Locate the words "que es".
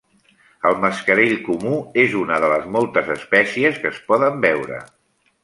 3.85-4.03